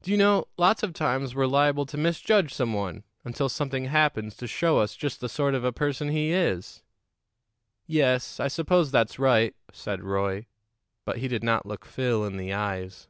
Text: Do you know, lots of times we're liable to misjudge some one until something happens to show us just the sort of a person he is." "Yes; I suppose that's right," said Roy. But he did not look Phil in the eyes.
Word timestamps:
Do 0.00 0.10
you 0.10 0.16
know, 0.16 0.46
lots 0.56 0.82
of 0.82 0.94
times 0.94 1.34
we're 1.34 1.44
liable 1.46 1.84
to 1.84 1.98
misjudge 1.98 2.54
some 2.54 2.72
one 2.72 3.04
until 3.26 3.50
something 3.50 3.84
happens 3.84 4.34
to 4.36 4.46
show 4.46 4.78
us 4.78 4.96
just 4.96 5.20
the 5.20 5.28
sort 5.28 5.54
of 5.54 5.64
a 5.64 5.70
person 5.70 6.08
he 6.08 6.30
is." 6.32 6.82
"Yes; 7.86 8.40
I 8.40 8.48
suppose 8.48 8.90
that's 8.90 9.18
right," 9.18 9.54
said 9.74 10.02
Roy. 10.02 10.46
But 11.04 11.18
he 11.18 11.28
did 11.28 11.44
not 11.44 11.66
look 11.66 11.84
Phil 11.84 12.24
in 12.24 12.38
the 12.38 12.54
eyes. 12.54 13.08